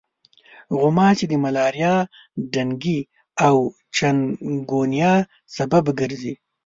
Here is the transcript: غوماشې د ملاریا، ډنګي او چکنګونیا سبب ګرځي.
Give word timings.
غوماشې 0.79 1.25
د 1.29 1.33
ملاریا، 1.43 1.95
ډنګي 2.53 2.99
او 3.45 3.55
چکنګونیا 3.95 5.13
سبب 5.55 5.85
ګرځي. 5.99 6.33